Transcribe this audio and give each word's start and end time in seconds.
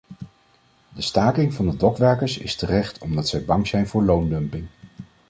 De 0.93 1.01
staking 1.01 1.53
van 1.53 1.69
de 1.69 1.77
dokwerkers 1.77 2.37
is 2.37 2.55
terecht 2.55 2.97
omdat 2.99 3.27
zij 3.27 3.45
bang 3.45 3.67
zijn 3.67 3.87
voor 3.87 4.03
loondumping. 4.03 4.67